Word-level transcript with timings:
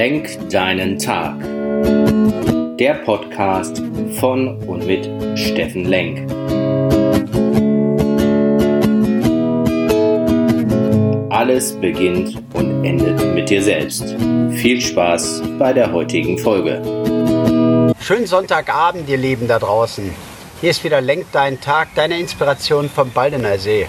Lenk 0.00 0.48
deinen 0.48 0.98
Tag. 0.98 1.38
Der 2.78 2.94
Podcast 3.04 3.82
von 4.18 4.56
und 4.66 4.86
mit 4.86 5.04
Steffen 5.38 5.84
Lenk. 5.84 6.20
Alles 11.28 11.78
beginnt 11.78 12.42
und 12.54 12.82
endet 12.82 13.34
mit 13.34 13.50
dir 13.50 13.62
selbst. 13.62 14.16
Viel 14.52 14.80
Spaß 14.80 15.42
bei 15.58 15.74
der 15.74 15.92
heutigen 15.92 16.38
Folge. 16.38 16.80
Schönen 18.00 18.26
Sonntagabend, 18.26 19.06
ihr 19.06 19.18
Lieben 19.18 19.48
da 19.48 19.58
draußen. 19.58 20.10
Hier 20.62 20.70
ist 20.70 20.82
wieder 20.82 21.02
Lenk 21.02 21.30
deinen 21.32 21.60
Tag, 21.60 21.88
deine 21.94 22.18
Inspiration 22.18 22.88
vom 22.88 23.10
Baldener 23.10 23.58
See. 23.58 23.86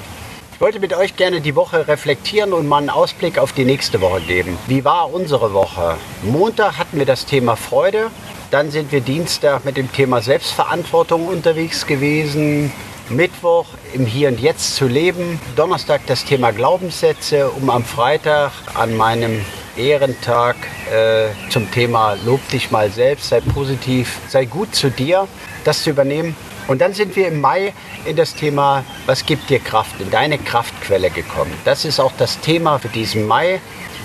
Ich 0.61 0.63
wollte 0.63 0.79
mit 0.79 0.93
euch 0.93 1.15
gerne 1.15 1.41
die 1.41 1.55
Woche 1.55 1.87
reflektieren 1.87 2.53
und 2.53 2.67
mal 2.67 2.77
einen 2.77 2.91
Ausblick 2.91 3.39
auf 3.39 3.51
die 3.51 3.65
nächste 3.65 3.99
Woche 3.99 4.21
geben. 4.21 4.59
Wie 4.67 4.85
war 4.85 5.11
unsere 5.11 5.53
Woche? 5.53 5.97
Montag 6.21 6.77
hatten 6.77 6.99
wir 6.99 7.07
das 7.07 7.25
Thema 7.25 7.55
Freude. 7.55 8.11
Dann 8.51 8.69
sind 8.69 8.91
wir 8.91 9.01
Dienstag 9.01 9.65
mit 9.65 9.75
dem 9.75 9.91
Thema 9.91 10.21
Selbstverantwortung 10.21 11.25
unterwegs 11.27 11.87
gewesen. 11.87 12.71
Mittwoch 13.09 13.65
im 13.93 14.05
Hier 14.05 14.27
und 14.27 14.39
Jetzt 14.39 14.75
zu 14.75 14.85
leben. 14.85 15.39
Donnerstag 15.55 16.01
das 16.05 16.25
Thema 16.25 16.51
Glaubenssätze, 16.51 17.49
um 17.49 17.71
am 17.71 17.83
Freitag 17.83 18.51
an 18.75 18.95
meinem 18.95 19.43
Ehrentag 19.81 20.55
äh, 20.91 21.29
zum 21.49 21.69
Thema 21.71 22.15
Lob 22.25 22.39
dich 22.49 22.71
mal 22.71 22.91
selbst, 22.91 23.29
sei 23.29 23.41
positiv, 23.41 24.19
sei 24.27 24.45
gut 24.45 24.75
zu 24.75 24.89
dir, 24.89 25.27
das 25.63 25.83
zu 25.83 25.89
übernehmen. 25.89 26.35
Und 26.67 26.79
dann 26.79 26.93
sind 26.93 27.15
wir 27.15 27.27
im 27.27 27.41
Mai 27.41 27.73
in 28.05 28.15
das 28.15 28.35
Thema, 28.35 28.85
was 29.05 29.25
gibt 29.25 29.49
dir 29.49 29.59
Kraft, 29.59 29.99
in 29.99 30.11
deine 30.11 30.37
Kraftquelle 30.37 31.09
gekommen. 31.09 31.51
Das 31.65 31.85
ist 31.85 31.99
auch 31.99 32.13
das 32.17 32.39
Thema 32.39 32.77
für 32.77 32.89
diesen 32.89 33.27
Mai. 33.27 33.59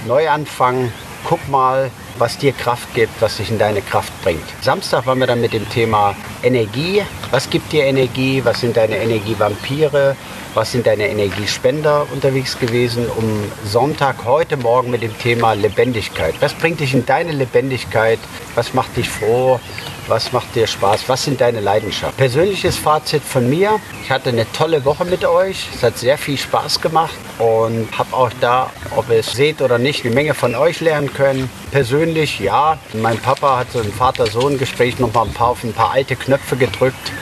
Neuanfang, 0.07 0.91
guck 1.25 1.47
mal, 1.49 1.91
was 2.19 2.39
dir 2.39 2.53
Kraft 2.53 2.95
gibt, 2.95 3.21
was 3.21 3.37
dich 3.37 3.51
in 3.51 3.59
deine 3.59 3.83
Kraft 3.83 4.13
bringt. 4.23 4.45
Samstag 4.61 5.07
waren 5.07 5.19
wir 5.19 5.27
dann 5.27 5.41
mit 5.41 5.53
dem 5.53 5.69
Thema 5.69 6.15
Energie. 6.43 7.03
Was 7.31 7.51
gibt 7.51 7.73
dir 7.73 7.85
Energie? 7.85 8.45
Was 8.45 8.61
sind 8.61 8.77
deine 8.77 8.97
Energievampire? 8.99 10.17
Was 10.55 10.73
sind 10.73 10.87
deine 10.87 11.09
Energiespender 11.09 12.07
unterwegs 12.13 12.59
gewesen? 12.59 13.07
Um 13.17 13.45
Sonntag 13.65 14.25
heute 14.25 14.57
Morgen 14.57 14.91
mit 14.91 15.03
dem 15.03 15.17
Thema 15.19 15.53
Lebendigkeit. 15.53 16.35
Was 16.41 16.55
bringt 16.55 16.81
dich 16.81 16.95
in 16.95 17.05
deine 17.05 17.33
Lebendigkeit? 17.33 18.19
Was 18.55 18.73
macht 18.73 18.97
dich 18.97 19.09
froh? 19.09 19.61
Was 20.09 20.33
macht 20.33 20.55
dir 20.55 20.69
Spaß? 20.69 21.09
Was 21.09 21.25
sind 21.25 21.41
deine 21.41 21.59
Leidenschaften? 21.59 22.17
Persönliches 22.17 22.77
Fazit 22.77 23.25
von 23.25 23.51
mir. 23.51 23.81
Ich 24.05 24.11
hatte 24.13 24.29
eine 24.29 24.51
tolle 24.53 24.85
Woche 24.85 25.05
mit 25.05 25.25
euch. 25.25 25.67
Es 25.75 25.83
hat 25.83 25.99
sehr 25.99 26.17
viel 26.17 26.39
Spaß 26.39 26.81
gemacht 26.81 27.17
und 27.41 27.89
habe 27.99 28.15
auch 28.15 28.31
da, 28.41 28.71
ob 28.95 29.11
ihr 29.11 29.17
es 29.17 29.33
seht 29.33 29.61
oder 29.61 29.79
nicht, 29.79 30.05
eine 30.05 30.15
Menge 30.15 30.35
von 30.35 30.55
euch 30.55 30.81
lernen 30.81 31.13
können. 31.13 31.51
Persönlich, 31.73 32.39
ja. 32.39 32.79
Mein 32.93 33.19
Papa 33.19 33.59
hat 33.59 33.73
so 33.73 33.81
ein 33.81 33.93
Vater-Sohn-Gespräch 33.93 35.01
nochmal 35.01 35.27
ein 35.27 35.35
paar 35.35 35.49
auf 35.49 35.65
ein 35.65 35.73
paar 35.73 35.91
alte 35.91 36.15
Knöpfe 36.15 36.57
gedrückt. 36.57 37.13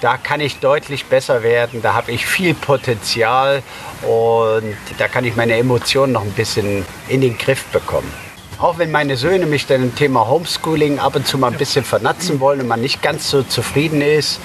Da 0.00 0.16
kann 0.16 0.40
ich 0.40 0.60
deutlich 0.60 1.06
besser 1.06 1.42
werden. 1.42 1.82
Da 1.82 1.94
habe 1.94 2.12
ich 2.12 2.24
viel 2.24 2.54
Potenzial 2.54 3.64
und 4.02 4.76
da 4.96 5.08
kann 5.08 5.24
ich 5.24 5.34
meine 5.34 5.56
Emotionen 5.56 6.12
noch 6.12 6.22
ein 6.22 6.32
bisschen 6.32 6.86
in 7.08 7.20
den 7.20 7.36
Griff 7.36 7.64
bekommen. 7.72 8.27
Auch 8.58 8.78
wenn 8.78 8.90
meine 8.90 9.16
Söhne 9.16 9.46
mich 9.46 9.66
dann 9.66 9.82
im 9.84 9.94
Thema 9.94 10.26
Homeschooling 10.26 10.98
ab 10.98 11.14
und 11.14 11.28
zu 11.28 11.38
mal 11.38 11.52
ein 11.52 11.58
bisschen 11.58 11.84
vernatzen 11.84 12.40
wollen 12.40 12.60
und 12.60 12.66
man 12.66 12.80
nicht 12.80 13.02
ganz 13.02 13.30
so 13.30 13.44
zufrieden 13.44 14.02
ist, 14.02 14.40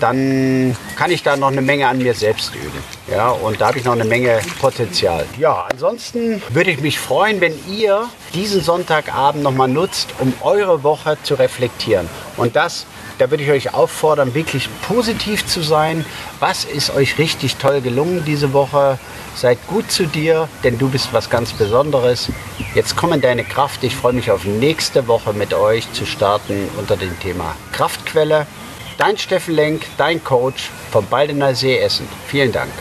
dann 0.00 0.76
kann 0.96 1.12
ich 1.12 1.22
da 1.22 1.36
noch 1.36 1.46
eine 1.52 1.62
Menge 1.62 1.86
an 1.86 1.98
mir 1.98 2.14
selbst 2.14 2.56
üben. 2.56 2.82
Ja, 3.10 3.30
und 3.30 3.60
da 3.60 3.68
habe 3.68 3.78
ich 3.78 3.84
noch 3.84 3.92
eine 3.92 4.04
Menge 4.04 4.40
Potenzial. 4.60 5.26
Ja, 5.38 5.66
ansonsten 5.70 6.42
würde 6.50 6.70
ich 6.70 6.80
mich 6.80 6.98
freuen, 6.98 7.40
wenn 7.40 7.54
ihr 7.68 8.08
diesen 8.34 8.62
Sonntagabend 8.62 9.42
noch 9.42 9.52
mal 9.52 9.68
nutzt, 9.68 10.08
um 10.18 10.32
eure 10.40 10.82
Woche 10.82 11.18
zu 11.22 11.34
reflektieren. 11.34 12.08
Und 12.36 12.56
das 12.56 12.86
da 13.22 13.30
würde 13.30 13.44
ich 13.44 13.50
euch 13.50 13.72
auffordern, 13.72 14.34
wirklich 14.34 14.68
positiv 14.82 15.46
zu 15.46 15.62
sein. 15.62 16.04
Was 16.40 16.64
ist 16.64 16.94
euch 16.94 17.18
richtig 17.18 17.54
toll 17.54 17.80
gelungen 17.80 18.24
diese 18.26 18.52
Woche? 18.52 18.98
Seid 19.36 19.64
gut 19.68 19.92
zu 19.92 20.06
dir, 20.06 20.48
denn 20.64 20.76
du 20.76 20.88
bist 20.88 21.12
was 21.12 21.30
ganz 21.30 21.52
Besonderes. 21.52 22.30
Jetzt 22.74 22.96
komm 22.96 23.12
in 23.12 23.20
deine 23.20 23.44
Kraft. 23.44 23.84
Ich 23.84 23.94
freue 23.94 24.12
mich 24.12 24.32
auf 24.32 24.44
nächste 24.44 25.06
Woche 25.06 25.32
mit 25.34 25.54
euch 25.54 25.90
zu 25.92 26.04
starten 26.04 26.68
unter 26.78 26.96
dem 26.96 27.16
Thema 27.20 27.54
Kraftquelle. 27.72 28.46
Dein 28.98 29.16
Steffen 29.16 29.54
Lenk, 29.54 29.86
dein 29.96 30.22
Coach 30.24 30.70
vom 30.90 31.06
Baldener 31.06 31.54
See 31.54 31.78
Essen. 31.78 32.08
Vielen 32.26 32.50
Dank. 32.50 32.72